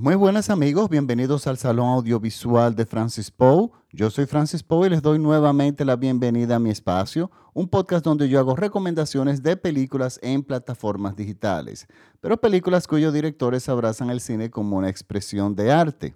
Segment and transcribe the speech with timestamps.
[0.00, 3.70] Muy buenas amigos, bienvenidos al Salón Audiovisual de Francis Poe.
[3.90, 8.04] Yo soy Francis Poe y les doy nuevamente la bienvenida a mi espacio, un podcast
[8.04, 11.88] donde yo hago recomendaciones de películas en plataformas digitales,
[12.20, 16.14] pero películas cuyos directores abrazan el cine como una expresión de arte.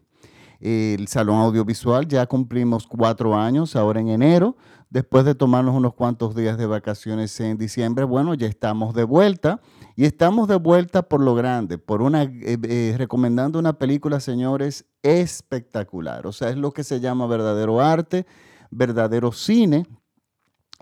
[0.60, 4.56] El Salón Audiovisual ya cumplimos cuatro años ahora en enero,
[4.90, 9.60] después de tomarnos unos cuantos días de vacaciones en diciembre, bueno, ya estamos de vuelta
[9.96, 14.86] y estamos de vuelta por lo grande, por una, eh, eh, recomendando una película, señores,
[15.02, 16.26] espectacular.
[16.26, 18.26] O sea, es lo que se llama verdadero arte,
[18.70, 19.86] verdadero cine.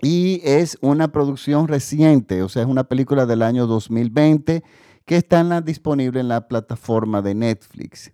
[0.01, 4.63] Y es una producción reciente, o sea, es una película del año 2020
[5.05, 8.11] que está disponible en la plataforma de Netflix.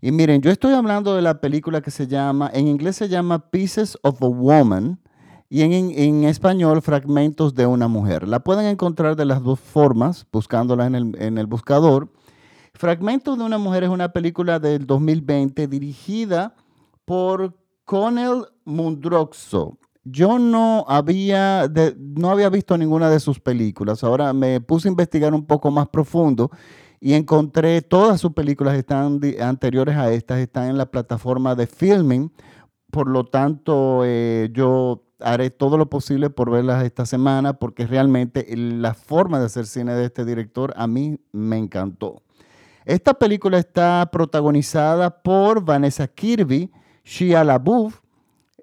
[0.00, 3.50] Y miren, yo estoy hablando de la película que se llama, en inglés se llama
[3.50, 4.98] Pieces of a Woman,
[5.48, 8.26] y en, español Fragmentos de una mujer.
[8.26, 12.08] La pueden encontrar de las dos formas, buscándola en el, en el buscador.
[12.74, 16.54] Fragmentos de una mujer es una película del 2020 dirigida
[17.04, 17.54] por
[17.84, 19.78] Conel Mundroxo.
[20.04, 24.04] Yo no había, no había visto ninguna de sus películas.
[24.04, 26.50] Ahora me puse a investigar un poco más profundo
[27.00, 32.30] y encontré todas sus películas están anteriores a estas, están en la plataforma de Filming.
[32.90, 38.46] Por lo tanto, eh, yo haré todo lo posible por verlas esta semana porque realmente
[38.56, 42.22] la forma de hacer cine de este director a mí me encantó.
[42.84, 46.70] Esta película está protagonizada por Vanessa Kirby,
[47.04, 48.00] Shia LaBeouf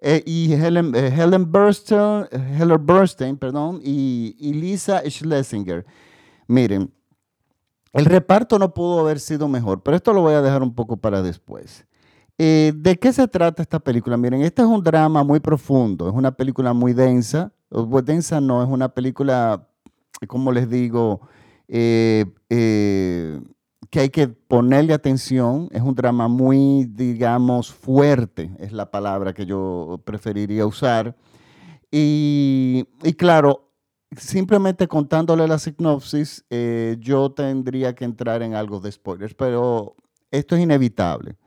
[0.01, 5.85] eh, y Helen, eh, Helen, Burstein perdón, y, y Lisa Schlesinger.
[6.47, 6.93] Miren,
[7.93, 10.97] el reparto no pudo haber sido mejor, pero esto lo voy a dejar un poco
[10.97, 11.85] para después.
[12.45, 14.17] Eh, ¿De qué se trata esta película?
[14.17, 17.53] Miren, este es un drama muy profundo, es una película muy densa.
[17.69, 19.65] Pues densa no, es una película,
[20.27, 21.21] como les digo,
[21.69, 23.39] eh, eh,
[23.89, 25.69] que hay que ponerle atención.
[25.71, 31.15] Es un drama muy, digamos, fuerte, es la palabra que yo preferiría usar.
[31.91, 33.71] Y, y claro,
[34.17, 36.43] simplemente contándole la sinopsis,
[36.99, 39.95] yo tendría que entrar en algo de spoilers, pero
[40.29, 41.37] esto es inevitable.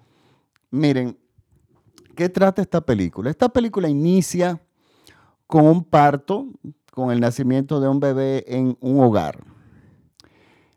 [0.70, 1.18] Miren,
[2.14, 3.30] ¿qué trata esta película?
[3.30, 4.60] Esta película inicia
[5.46, 6.48] con un parto,
[6.92, 9.44] con el nacimiento de un bebé en un hogar.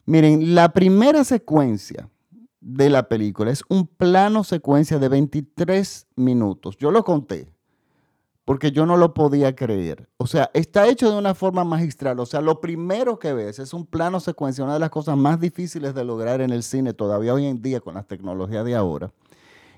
[0.05, 2.09] Miren, la primera secuencia
[2.61, 6.77] de la película es un plano secuencia de 23 minutos.
[6.77, 7.47] Yo lo conté
[8.49, 10.09] porque yo no lo podía creer.
[10.17, 12.19] O sea, está hecho de una forma magistral.
[12.19, 15.39] O sea, lo primero que ves es un plano secuencia, una de las cosas más
[15.39, 19.11] difíciles de lograr en el cine todavía hoy en día con las tecnologías de ahora.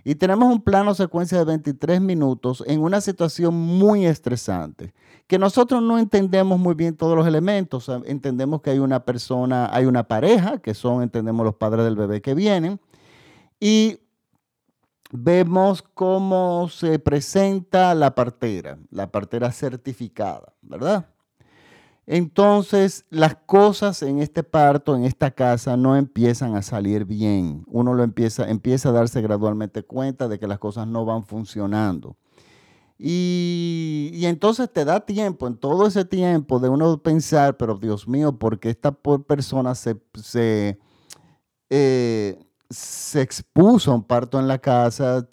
[0.03, 4.93] Y tenemos un plano secuencia de 23 minutos en una situación muy estresante,
[5.27, 7.89] que nosotros no entendemos muy bien todos los elementos.
[8.05, 12.21] entendemos que hay una persona, hay una pareja, que son, entendemos, los padres del bebé
[12.21, 12.79] que vienen,
[13.59, 13.99] y
[15.11, 21.10] vemos cómo se presenta la partera, la partera certificada, ¿verdad?
[22.07, 27.63] Entonces, las cosas en este parto, en esta casa, no empiezan a salir bien.
[27.67, 32.17] Uno lo empieza, empieza a darse gradualmente cuenta de que las cosas no van funcionando.
[33.03, 38.37] Y, entonces te da tiempo, en todo ese tiempo, de uno pensar, pero Dios mío,
[38.37, 40.79] ¿por qué esta persona se, se,
[41.71, 42.39] eh,
[42.69, 45.27] se expuso a un parto en la casa,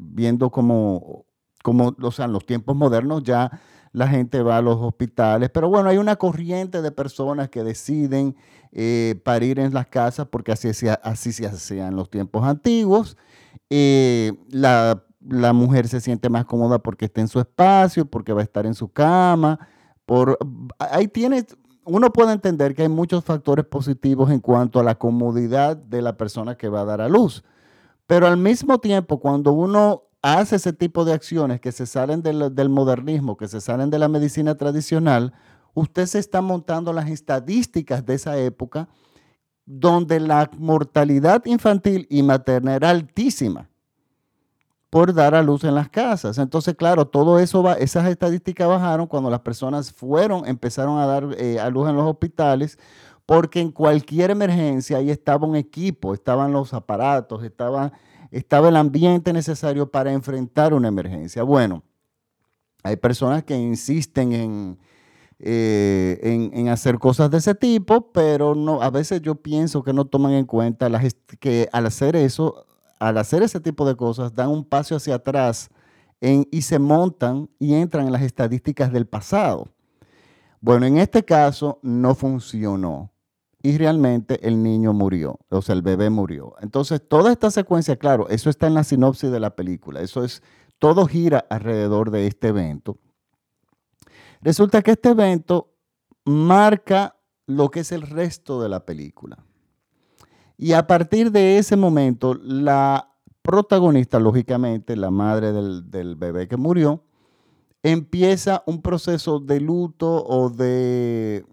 [0.00, 1.26] viendo como,
[1.64, 3.60] como, o sea, en los tiempos modernos ya
[3.96, 8.36] la gente va a los hospitales, pero bueno, hay una corriente de personas que deciden
[8.70, 10.68] eh, parir en las casas porque así,
[11.02, 13.16] así se hacía en los tiempos antiguos.
[13.70, 15.02] Eh, la,
[15.54, 18.74] mujer se siente más cómoda porque está en su espacio, porque va a estar en
[18.74, 19.66] su cama.
[20.04, 20.36] Por,
[20.78, 21.46] ahí tiene,
[21.84, 26.18] uno puede entender que hay muchos factores positivos en cuanto a la comodidad de la
[26.18, 27.44] persona que va a dar a luz.
[28.06, 30.02] Pero al mismo tiempo, cuando uno
[30.34, 34.08] hace ese tipo de acciones que se salen del, modernismo, que se salen de la
[34.08, 35.32] medicina tradicional,
[35.72, 38.88] usted se está montando las estadísticas de esa época
[39.64, 43.68] donde la mortalidad infantil y materna era altísima
[44.90, 46.38] por dar a luz en las casas.
[46.38, 51.60] Entonces, claro, todo eso esas estadísticas bajaron cuando las personas fueron, empezaron a dar eh,
[51.60, 52.78] a luz en los hospitales,
[53.26, 57.92] porque en cualquier emergencia ahí estaba un equipo, estaban los aparatos, estaban
[58.36, 61.42] estaba el ambiente necesario para enfrentar una emergencia.
[61.42, 61.82] Bueno,
[62.82, 64.78] hay personas que insisten
[65.38, 69.92] eh, en, en, hacer cosas de ese tipo, pero no, a veces yo pienso que
[69.92, 70.90] no toman en cuenta
[71.40, 72.66] que al hacer eso,
[72.98, 75.70] al hacer ese tipo de cosas, dan un paso hacia atrás
[76.20, 79.68] y se montan y entran en las estadísticas del pasado.
[80.60, 83.12] Bueno, en este caso no funcionó.
[83.66, 86.54] Y realmente el niño murió, o sea, el bebé murió.
[86.60, 90.40] Entonces, toda esta secuencia, claro, eso está en la sinopsis de la película, eso es,
[90.78, 92.96] todo gira alrededor de este evento.
[94.40, 95.74] Resulta que este evento
[96.24, 97.16] marca
[97.48, 99.44] lo que es el resto de la película.
[100.56, 107.02] Y a partir de ese momento, la protagonista, lógicamente, la madre del, bebé que murió,
[107.82, 111.44] empieza un proceso de luto o de,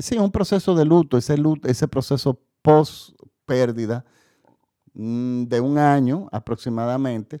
[0.00, 3.10] sí, un proceso de luto, ese, luto, ese proceso post
[3.46, 4.04] pérdida
[4.94, 7.40] mm, de un año aproximadamente.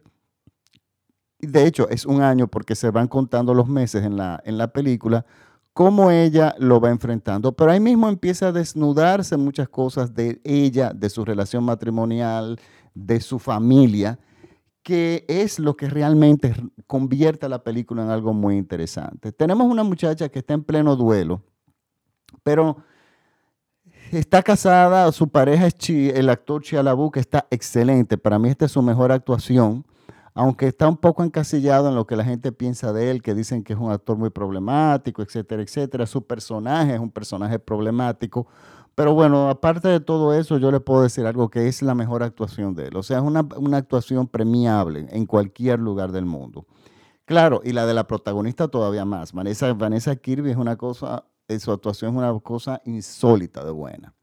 [1.38, 4.72] De hecho, es un año porque se van contando los meses en la, en la
[4.72, 5.24] película,
[5.72, 7.52] cómo ella lo va enfrentando.
[7.52, 12.60] Pero ahí mismo empieza a desnudarse muchas cosas de ella, de su relación matrimonial,
[12.94, 14.18] de su familia,
[14.82, 16.54] que es lo que realmente
[16.86, 19.32] convierte a la película en algo muy interesante.
[19.32, 21.42] Tenemos una muchacha que está en pleno duelo,
[22.42, 22.78] pero
[24.12, 26.82] está casada, su pareja es el actor Chia
[27.12, 28.18] que está excelente.
[28.18, 29.84] Para mí esta es su mejor actuación
[30.34, 33.64] aunque está un poco encasillado en lo que la gente piensa de él, que dicen
[33.64, 36.06] que es un actor muy problemático, etcétera, etcétera.
[36.06, 38.46] Su personaje es un personaje problemático.
[38.94, 42.22] Pero bueno, aparte de todo eso, yo le puedo decir algo que es la mejor
[42.22, 42.96] actuación de él.
[42.96, 43.46] O sea, es una,
[43.76, 46.66] actuación premiable en cualquier lugar del mundo.
[47.24, 49.32] Claro, y la de la protagonista todavía más.
[49.32, 51.24] Vanessa, Vanessa Kirby es una cosa,
[51.58, 54.14] su actuación es una cosa insólita de buena.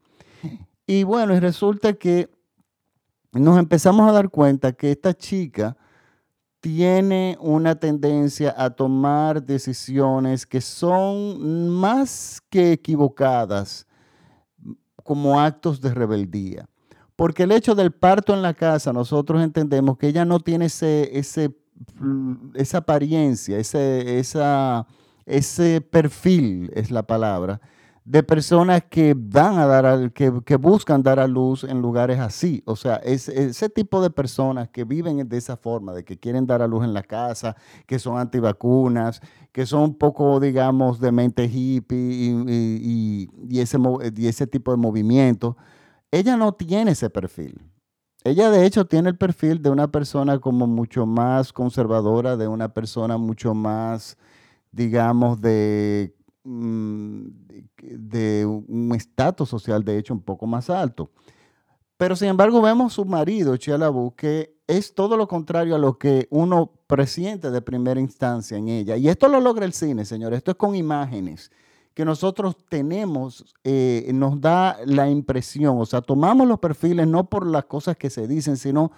[0.86, 2.30] Y bueno, y resulta que
[3.32, 5.76] nos empezamos a dar cuenta que esta chica
[6.60, 13.86] tiene una tendencia a tomar decisiones que son más que equivocadas
[15.04, 16.68] como actos de rebeldía.
[17.16, 21.18] Porque el hecho del parto en la casa, nosotros entendemos que ella no tiene ese,
[21.18, 21.56] ese,
[22.54, 24.86] esa apariencia, ese, esa,
[25.28, 27.60] ese perfil, es la palabra,
[28.08, 32.62] de personas que van a dar, que, buscan dar a luz en lugares así.
[32.64, 36.46] O sea, es, ese tipo de personas que viven de esa forma, de que quieren
[36.46, 37.54] dar a luz en la casa,
[37.86, 39.20] que son antivacunas,
[39.52, 43.78] que son un poco, digamos, de mente hippie y, y, ese,
[44.16, 45.58] y ese tipo de movimiento,
[46.10, 47.60] ella no tiene ese perfil.
[48.24, 52.72] Ella de hecho tiene el perfil de una persona como mucho más conservadora, de una
[52.72, 54.16] persona mucho más,
[54.72, 56.14] digamos, de
[56.48, 57.28] Mm,
[57.80, 61.10] de un estatus social, de hecho, un poco más alto.
[61.98, 66.26] Pero sin embargo, vemos su marido, Chialabu, que es todo lo contrario a lo que
[66.30, 68.96] uno presiente de primera instancia en ella.
[68.96, 70.32] Y esto lo logra el cine, señor.
[70.32, 71.50] Esto es con imágenes
[71.92, 77.46] que nosotros tenemos, eh, nos da la impresión, o sea, tomamos los perfiles no por
[77.46, 78.92] las cosas que se dicen, sino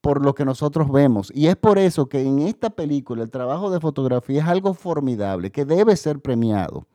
[0.00, 1.32] por lo que nosotros vemos.
[1.34, 5.50] Y es por eso que en esta película el trabajo de fotografía es algo formidable,
[5.50, 6.86] que debe ser premiado.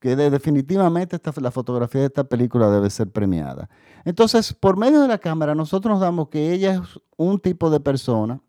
[0.00, 3.68] Que definitivamente la fotografía de esta película debe ser premiada.
[4.04, 7.80] Entonces, por medio de la cámara, nosotros nos damos que ella es un tipo de
[7.80, 8.40] persona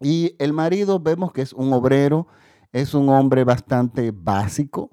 [0.00, 2.26] y el marido vemos que es un obrero,
[2.72, 4.90] es un hombre bastante básico,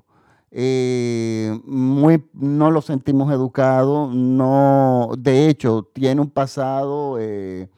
[0.56, 7.70] eh, no lo sentimos educado, no, de hecho, tiene un pasado, eh,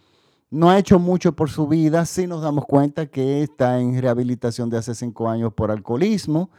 [0.51, 4.69] no ha hecho mucho por su vida, sí nos damos cuenta que está en rehabilitación
[4.69, 6.49] de hace cinco años por alcoholismo.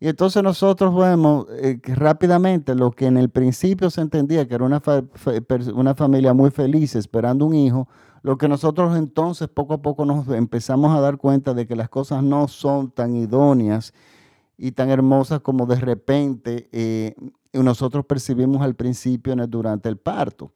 [0.00, 4.56] Y entonces nosotros vemos eh, que rápidamente lo que en el principio se entendía que
[4.56, 4.82] era una,
[5.74, 7.86] una familia muy feliz esperando un hijo,
[8.22, 11.88] lo que nosotros entonces poco a poco nos empezamos a dar cuenta de que las
[11.88, 13.94] cosas no son tan idóneas
[14.62, 17.14] y tan hermosas como de repente eh,
[17.54, 20.52] nosotros percibimos al principio durante el parto.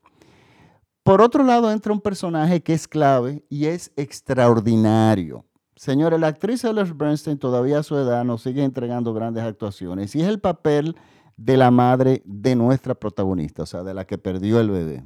[1.02, 5.46] Por otro lado, entra un personaje que es clave y es extraordinario.
[5.74, 10.20] Señores, la actriz Ellen Bernstein todavía a su edad nos sigue entregando grandes actuaciones y
[10.20, 10.96] es el papel
[11.38, 15.04] de la madre de nuestra protagonista, o sea, de la que perdió el bebé.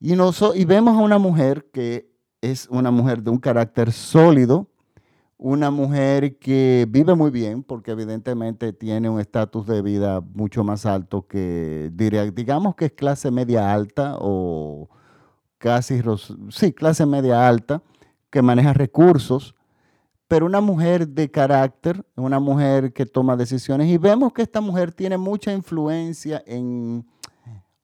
[0.00, 4.68] Y, y vemos a una mujer que es una mujer de un carácter sólido,
[5.38, 10.84] una mujer que vive muy bien, porque evidentemente tiene un estatus de vida mucho más
[10.84, 11.90] alto que,
[12.34, 14.88] digamos que es clase media alta o
[15.58, 16.02] casi,
[16.50, 17.82] sí, clase media alta,
[18.30, 19.54] que maneja recursos,
[20.26, 24.92] pero una mujer de carácter, una mujer que toma decisiones, y vemos que esta mujer
[24.92, 27.06] tiene mucha influencia en,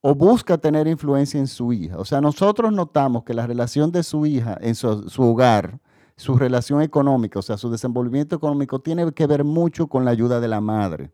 [0.01, 1.99] o busca tener influencia en su hija.
[1.99, 5.79] O sea, nosotros notamos que la relación de su hija en su, su hogar,
[6.17, 10.41] su relación económica, o sea, su desenvolvimiento económico tiene que ver mucho con la ayuda
[10.41, 11.11] de la madre.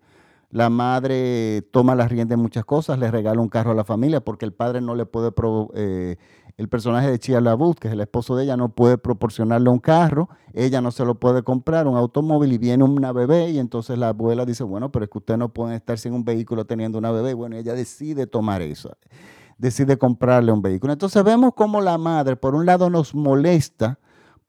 [0.50, 4.21] La madre toma las riendas de muchas cosas, le regala un carro a la familia
[4.21, 5.33] porque el padre no le puede,
[5.75, 6.16] eh,
[6.57, 9.78] el personaje de Chia LaBeouf, que es el esposo de ella, no puede proporcionarle un
[9.78, 13.97] carro, ella no se lo puede comprar, un automóvil, y viene una bebé, y entonces
[13.97, 16.99] la abuela dice, bueno, pero es que usted no puede estar sin un vehículo teniendo
[16.99, 17.33] una bebé.
[17.33, 18.90] Bueno, ella decide tomar eso,
[19.57, 20.92] decide comprarle un vehículo.
[20.92, 24.00] Entonces vemos cómo la madre, por un lado, nos molesta,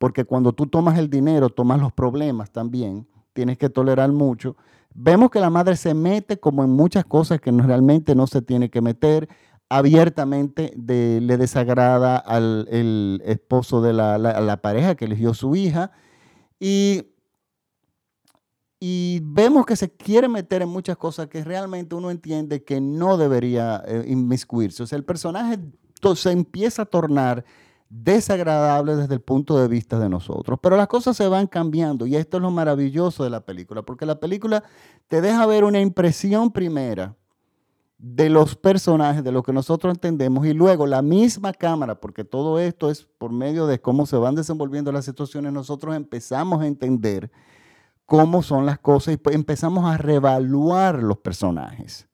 [0.01, 4.57] porque cuando tú tomas el dinero, tomas los problemas también, tienes que tolerar mucho
[4.93, 8.69] Vemos que la madre se mete como en muchas cosas que realmente no se tiene
[8.69, 9.29] que meter.
[9.69, 15.91] Abiertamente le desagrada al esposo de la, pareja que eligió su hija.
[16.59, 17.13] Y,
[18.79, 23.17] y, vemos que se quiere meter en muchas cosas que realmente uno entiende que no
[23.17, 24.83] debería eh, inmiscuirse.
[24.83, 25.57] O sea, el personaje
[26.15, 27.45] se empieza a tornar
[27.91, 30.57] desagradable desde el punto de vista de nosotros.
[30.61, 34.05] Pero las cosas se van cambiando y esto es lo maravilloso de la película, porque
[34.05, 34.63] la película
[35.09, 37.15] te deja ver una impresión primera
[37.97, 42.59] de los personajes, de lo que nosotros entendemos, y luego la misma cámara, porque todo
[42.59, 47.29] esto es por medio de cómo se van desenvolviendo las situaciones, nosotros empezamos a entender
[48.05, 52.07] cómo son las cosas y pues empezamos a reevaluar los personajes.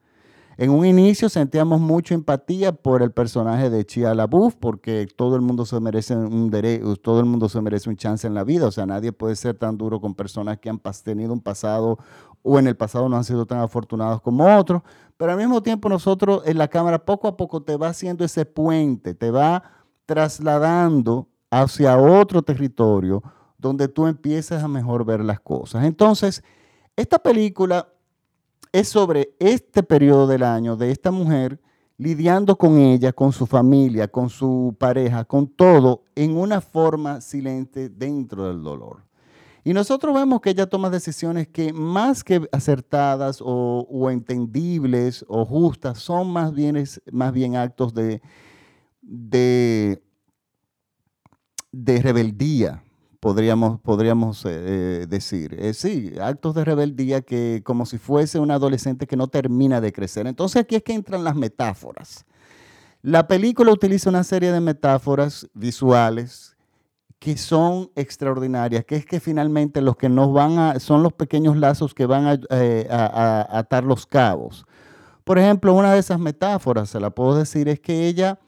[0.59, 5.41] En un inicio sentíamos mucha empatía por el personaje de Chia LaBeouf, porque todo el
[5.43, 8.65] mundo se merece un derecho, todo el mundo se merece un chance en la vida.
[8.65, 11.99] O sea, nadie puede ser tan duro con personas que han tenido un pasado
[12.41, 14.81] o en el pasado no han sido tan afortunados como otros.
[15.15, 18.45] Pero al mismo tiempo nosotros en la cámara poco a poco te va haciendo ese
[18.45, 19.61] puente, te va
[20.07, 23.21] trasladando hacia otro territorio
[23.59, 25.85] donde tú empiezas a mejor ver las cosas.
[25.85, 26.43] Entonces,
[26.95, 27.89] esta película
[28.79, 31.59] es sobre este periodo del año de esta mujer
[31.97, 37.89] lidiando con ella, con su familia, con su pareja, con todo, en una forma silente
[37.89, 39.03] dentro del dolor.
[39.63, 45.97] Y nosotros vemos que ella toma decisiones que más que acertadas o, entendibles o justas,
[45.97, 48.21] son más bien, más bien actos de,
[49.01, 50.03] de,
[51.71, 52.83] de rebeldía,
[53.19, 55.55] podríamos, podríamos eh, eh, decir.
[55.59, 59.91] Eh, sí, actos de rebeldía que como si fuese un adolescente que no termina de
[59.91, 60.27] crecer.
[60.27, 62.25] Entonces aquí es que entran las metáforas.
[63.01, 66.55] La película utiliza una serie de metáforas visuales
[67.19, 71.57] que son extraordinarias, que es que finalmente los que nos van a, son los pequeños
[71.57, 74.65] lazos que van a atar los cabos.
[75.23, 78.39] Por ejemplo, una de esas metáforas, se la puedo decir, es que ella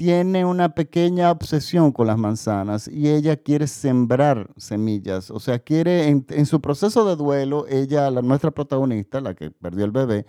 [0.00, 5.30] tiene una pequeña obsesión con las manzanas y ella quiere sembrar semillas.
[5.30, 9.84] O sea, quiere, en, su proceso de duelo, ella, la, nuestra protagonista, la que perdió
[9.84, 10.24] el bebé,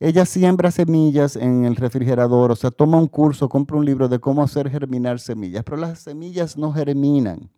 [0.00, 4.18] ella siembra semillas en el refrigerador, o sea, toma un curso, compra un libro de
[4.18, 7.48] cómo hacer germinar semillas, pero las semillas no germinan.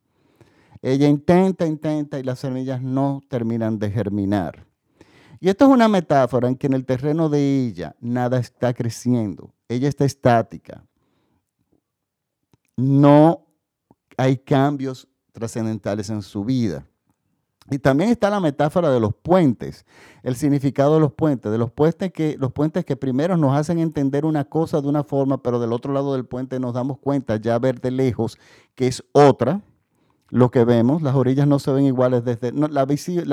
[0.82, 4.66] Ella intenta, intenta y las semillas no terminan de germinar.
[5.40, 9.54] Y esto es una metáfora en que en el terreno de ella nada está creciendo,
[9.66, 10.84] ella está estática
[12.76, 13.46] no
[14.16, 16.86] hay cambios trascendentales en su vida.
[17.70, 19.86] Y también está la metáfora de los puentes,
[20.22, 23.78] el significado de los puentes, de los puentes que los puentes que primero nos hacen
[23.78, 27.36] entender una cosa de una forma, pero del otro lado del puente nos damos cuenta
[27.36, 28.38] ya ver de lejos
[28.74, 29.62] que es otra
[30.28, 32.84] lo que vemos, las orillas no se ven iguales desde la,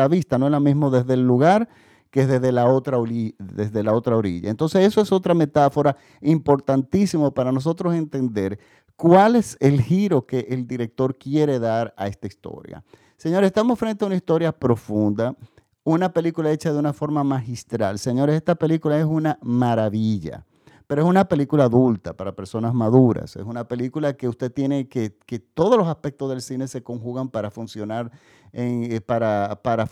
[0.07, 1.67] vista no es la misma desde el lugar
[2.11, 2.99] que desde la otra
[3.39, 4.49] desde la otra orilla.
[4.49, 8.59] Entonces, eso es otra metáfora importantísima para nosotros entender
[9.01, 12.83] ¿Cuál es el giro que el director quiere dar a esta historia?
[13.17, 15.35] Señores, estamos frente a una historia profunda,
[15.83, 17.97] una película hecha de una forma magistral.
[17.97, 20.45] Señores, esta película es una maravilla,
[20.85, 23.35] pero es una película adulta para personas maduras.
[23.35, 27.27] Es una película que usted tiene que, que todos los aspectos del cine se conjugan
[27.27, 28.11] para funcionar,
[28.53, 29.87] eh, para, para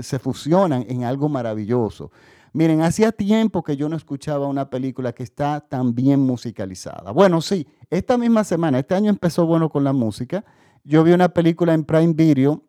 [0.00, 2.10] se fusionan en algo maravilloso.
[2.54, 7.10] Miren, hacía tiempo que yo no escuchaba una película que está tan bien musicalizada.
[7.10, 10.44] Bueno, sí, esta misma semana, este año empezó bueno con la música.
[10.84, 12.62] Yo vi una película en Prime Video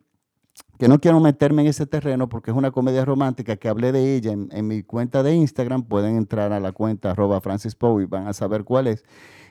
[0.80, 4.16] que no quiero meterme en ese terreno porque es una comedia romántica que hablé de
[4.16, 5.84] ella en, mi cuenta de Instagram.
[5.84, 9.06] Pueden entrar a la cuenta arroba Francis y van a saber cuál es.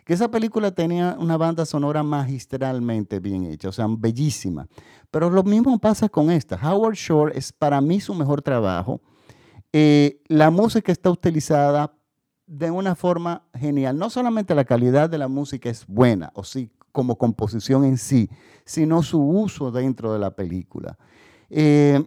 [0.04, 4.66] Que esa película tenía una banda sonora magistralmente bien hecha, o sea, bellísima.
[5.12, 6.56] Pero lo mismo pasa con esta.
[6.56, 9.00] Howard Shore es para mí su mejor trabajo.
[9.76, 11.92] Eh, la música está utilizada
[12.46, 13.98] de una forma genial.
[13.98, 18.30] No solamente la calidad de la música es buena, o sí, como composición en sí,
[18.64, 20.96] sino su uso dentro de la película.
[21.50, 22.00] Eh,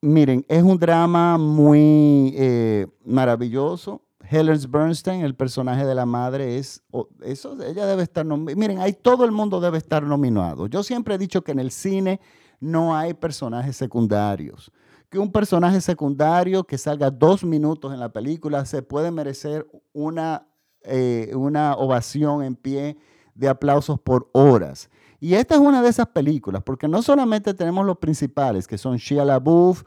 [0.00, 4.00] miren, es un drama muy eh, maravilloso.
[4.30, 6.84] Helen Bernstein, el personaje de la madre, es
[7.22, 10.68] eso, ella debe estar Miren, ahí todo el mundo debe estar nominado.
[10.68, 12.20] Yo siempre he dicho que en el cine
[12.60, 14.70] no hay personajes secundarios
[15.10, 20.46] que un personaje secundario que salga dos minutos en la película se puede merecer una,
[20.82, 22.98] eh, una ovación en pie
[23.34, 24.90] de aplausos por horas.
[25.20, 28.96] Y esta es una de esas películas, porque no solamente tenemos los principales, que son
[28.96, 29.82] Shia LaBeouf,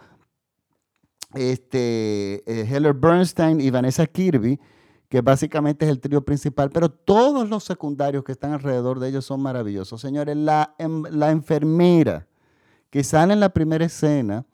[1.34, 4.60] este, eh, Heller Bernstein y Vanessa Kirby,
[5.08, 9.26] que básicamente es el trío principal, pero todos los secundarios que están alrededor de ellos
[9.26, 10.02] son maravillosos.
[10.02, 12.28] Señores, la, em, la enfermera
[12.90, 14.46] que sale en la primera escena,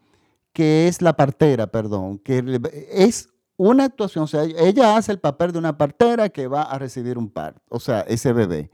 [0.58, 2.44] que es la partera, perdón, que
[2.90, 6.80] es una actuación, o sea, ella hace el papel de una partera que va a
[6.80, 8.72] recibir un parto, o sea, ese bebé.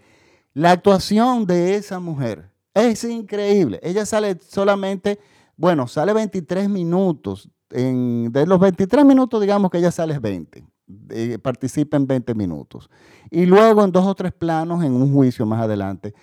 [0.54, 3.82] La actuación de esa mujer es increíble.
[3.84, 5.20] Ella sale solamente,
[5.58, 7.50] bueno, sale 23 minutos.
[7.70, 10.63] En, de los 23 minutos, digamos que ella sale 20
[11.42, 12.90] participa en 20 minutos.
[13.30, 16.13] Y luego en dos o tres planos en un juicio más adelante.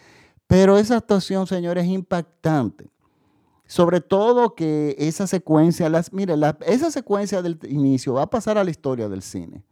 [0.47, 2.89] Pero esa actuación, señores, es impactante.
[3.71, 6.35] Sobre todo que esa secuencia, mire,
[6.67, 9.63] esa secuencia del inicio va a pasar a la historia del cine.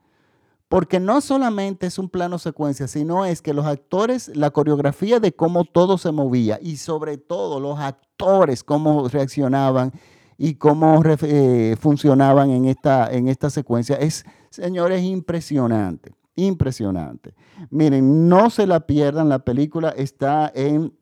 [0.68, 5.32] Porque no solamente es un plano secuencia, sino es que los actores, la coreografía de
[5.32, 9.92] cómo todo se movía y sobre todo los actores, cómo reaccionaban
[10.36, 17.34] y cómo eh, funcionaban en esta, en esta secuencia, es Señores, impresionante, impresionante.
[17.70, 20.96] Miren, no se la pierdan, la película está en,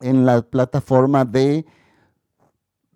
[0.00, 1.66] en la plataforma de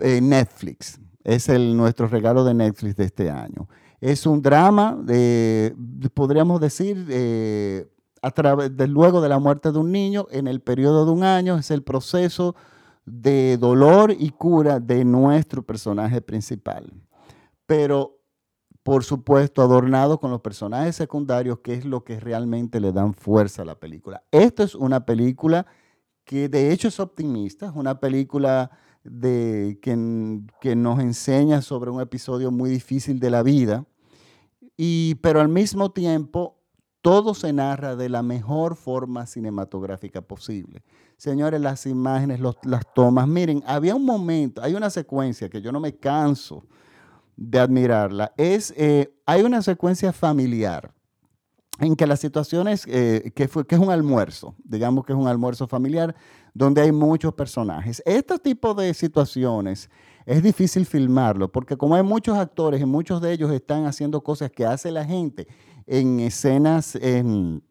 [0.01, 1.01] eh, Netflix.
[1.23, 3.69] Es el, nuestro regalo de Netflix de este año.
[4.01, 5.75] Es un drama, de,
[6.15, 7.07] podríamos decir,
[8.23, 11.23] a través de, luego de la muerte de un niño, en el periodo de un
[11.23, 12.57] año, es el proceso
[13.05, 16.91] de dolor y cura de nuestro personaje principal.
[17.67, 18.21] Pero
[18.83, 23.63] por supuesto, adornado con los personajes secundarios, que es lo que realmente le dan fuerza
[23.63, 24.23] a la película.
[24.31, 25.67] Esto es una película
[26.25, 28.71] que de hecho es optimista, es una película
[29.05, 33.85] de, que, que nos enseña sobre un episodio muy difícil de la vida,
[34.77, 36.57] y, pero al mismo tiempo
[37.03, 40.83] todo se narra de la mejor forma cinematográfica posible.
[41.17, 45.81] Señores, las imágenes, las tomas, miren, había un momento, hay una secuencia que yo no
[45.81, 46.65] me canso
[47.41, 50.93] de admirarla es, eh, hay una secuencia familiar
[51.81, 55.19] en que la situación es eh, que, fue, que es un almuerzo, digamos que es
[55.19, 56.15] un almuerzo familiar
[56.53, 58.03] donde hay muchos personajes.
[58.05, 59.91] Este tipo de situaciones
[60.27, 64.51] es difícil filmarlo porque como hay muchos actores y muchos de ellos están haciendo cosas
[64.51, 65.49] que hace la gente
[65.87, 67.63] en escenas, en,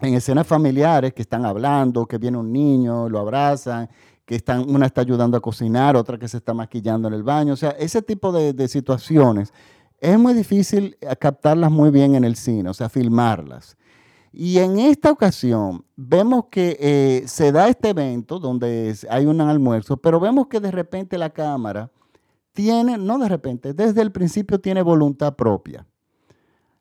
[0.00, 3.88] en escenas familiares que están hablando, que viene un niño, lo abrazan
[4.26, 7.52] que están, una está ayudando a cocinar, otra que se está maquillando en el baño.
[7.52, 9.52] O sea, ese tipo de, situaciones
[10.06, 13.76] es muy difícil eh, captarlas muy bien en el cine, o sea, filmarlas.
[14.32, 19.96] Y en esta ocasión vemos que eh, se da este evento donde hay un almuerzo,
[19.96, 21.90] pero vemos que de repente la cámara
[22.52, 25.86] tiene, no de repente, desde el principio tiene voluntad propia.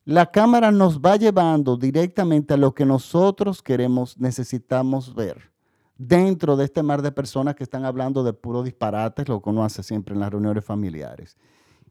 [0.03, 5.51] La cámara nos va llevando directamente a lo que nosotros queremos, necesitamos ver
[5.97, 9.63] dentro de este mar de personas que están hablando de puro disparates, lo que uno
[9.63, 11.37] hace siempre en las reuniones familiares.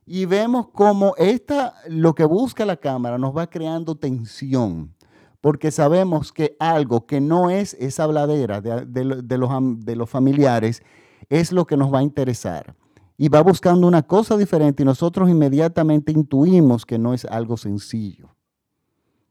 [0.06, 4.94] Y vemos cómo esta, lo que busca la cámara nos va creando tensión,
[5.40, 10.82] porque sabemos que algo que no es esa habladera de, los, de los familiares
[11.28, 12.74] es lo que nos va a interesar.
[13.16, 18.34] Y va buscando una cosa diferente y nosotros inmediatamente intuimos que no es algo sencillo,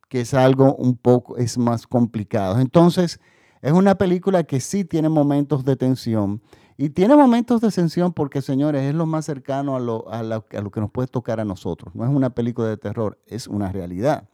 [0.07, 2.59] que es algo un poco, es más complicado.
[2.59, 3.19] Entonces,
[3.61, 6.41] es una película que sí tiene momentos de tensión.
[6.77, 10.45] Y tiene momentos de tensión porque, señores, es lo más cercano a lo, a, lo,
[10.45, 11.93] que nos puede tocar a nosotros.
[11.93, 14.27] No es una película de terror, es una realidad.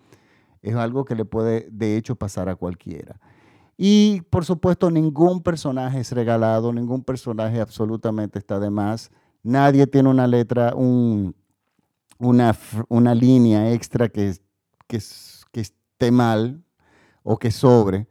[0.61, 3.19] Es algo que le puede, de hecho, pasar a cualquiera.
[3.77, 9.11] Y, por supuesto, ningún personaje es regalado, ningún personaje absolutamente está de más.
[9.43, 11.35] Nadie tiene una letra, un,
[12.17, 12.55] una,
[12.89, 14.35] una, línea extra que,
[14.87, 14.99] que,
[15.51, 16.61] que esté mal
[17.23, 18.07] o que sobre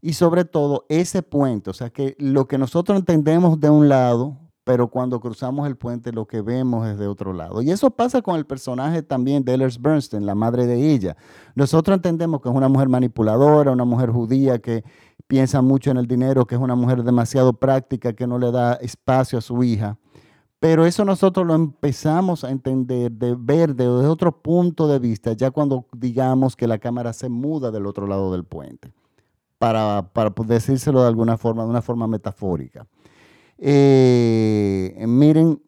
[0.00, 4.36] y sobre todo ese puente, o sea que lo que nosotros entendemos de un lado,
[4.68, 7.62] pero cuando cruzamos el puente lo que vemos es de otro lado.
[7.62, 11.16] Y eso pasa con el personaje también de Ellers Bernstein, la madre de ella.
[11.54, 14.84] Nosotros entendemos que es una mujer manipuladora, una mujer judía que
[15.26, 18.74] piensa mucho en el dinero, que es una mujer demasiado práctica, que no le da
[18.74, 19.96] espacio a su hija.
[20.60, 25.50] Pero eso nosotros lo empezamos a entender, de ver desde otro punto de vista, ya
[25.50, 28.92] cuando digamos que la cámara se muda del otro lado del puente
[29.58, 32.86] para, para decírselo de alguna forma, de una forma metafórica.
[33.58, 35.60] Eh, miren,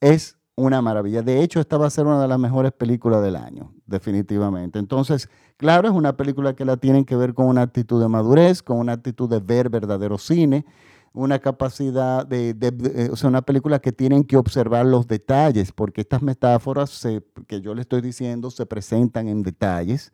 [0.00, 1.22] es una maravilla.
[1.22, 4.78] De hecho, esta va a ser una de las mejores películas del año, definitivamente.
[4.78, 8.62] Entonces, claro, es una película que la tienen que ver con una actitud de madurez,
[8.62, 10.66] con una actitud de ver verdadero cine,
[11.14, 16.00] una capacidad de, eh, o sea, una película que tienen que observar los detalles, porque
[16.00, 17.06] estas metáforas
[17.46, 20.12] que yo le estoy diciendo se presentan en detalles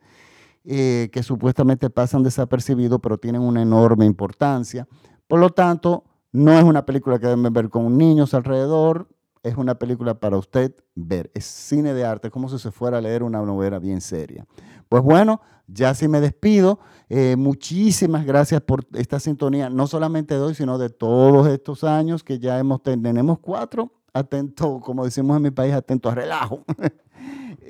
[0.65, 4.87] eh, que supuestamente pasan desapercibidos, pero tienen una enorme importancia.
[5.27, 9.07] Por lo tanto, no es una película que deben ver con niños alrededor,
[9.43, 11.31] es una película para usted ver.
[11.33, 14.45] Es cine de arte, como si se fuera a leer una novela bien seria.
[14.89, 16.79] Pues bueno, ya sí me despido.
[17.09, 22.23] Eh, muchísimas gracias por esta sintonía, no solamente de hoy, sino de todos estos años
[22.23, 26.63] que ya hemos, tenemos cuatro, atento, como decimos en mi país, atento a relajo.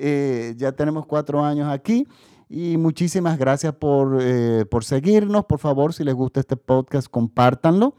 [0.02, 2.06] Eh, ya tenemos cuatro años aquí.
[2.52, 5.44] Y muchísimas gracias por, eh, por seguirnos.
[5.44, 7.94] Por favor, si les gusta este podcast, compártanlo.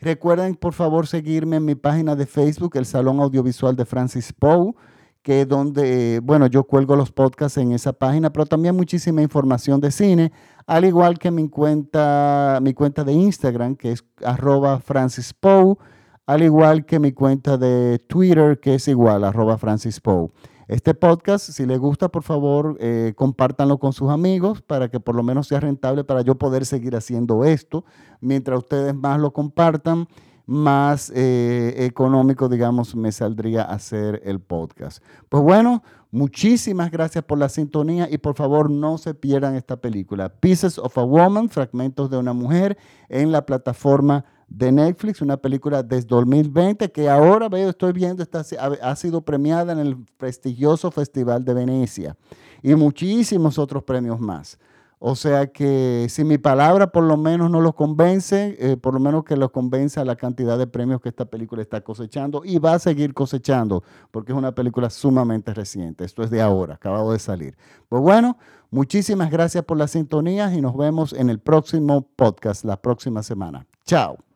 [0.00, 4.74] Recuerden, por favor, seguirme en mi página de Facebook, el Salón Audiovisual de Francis Poe,
[5.22, 9.80] que es donde, bueno, yo cuelgo los podcasts en esa página, pero también muchísima información
[9.80, 10.32] de cine,
[10.66, 15.76] al igual que mi cuenta, mi cuenta de Instagram, que es arroba Francis Poe,
[16.26, 20.32] al igual que mi cuenta de Twitter, que es igual, arroba Francis Poe.
[20.68, 25.14] Este podcast, si les gusta, por favor, eh, compártanlo con sus amigos para que por
[25.14, 27.84] lo menos sea rentable para yo poder seguir haciendo esto.
[28.20, 30.06] Mientras ustedes más lo compartan,
[30.46, 35.02] más eh, económico, digamos, me saldría hacer el podcast.
[35.28, 40.28] Pues bueno, muchísimas gracias por la sintonía y por favor no se pierdan esta película,
[40.28, 42.76] Pieces of a Woman, Fragmentos de una Mujer,
[43.08, 48.44] en la plataforma de Netflix, una película desde 2020 que ahora veo, estoy viendo, está,
[48.82, 52.16] ha sido premiada en el prestigioso Festival de Venecia
[52.62, 54.58] y muchísimos otros premios más.
[55.04, 59.00] O sea que si mi palabra por lo menos no los convence, eh, por lo
[59.00, 62.74] menos que los convenza la cantidad de premios que esta película está cosechando y va
[62.74, 66.04] a seguir cosechando porque es una película sumamente reciente.
[66.04, 67.56] Esto es de ahora, acabado de salir.
[67.88, 68.36] Pues bueno,
[68.70, 73.66] muchísimas gracias por la sintonía y nos vemos en el próximo podcast la próxima semana.
[73.84, 74.31] Chao.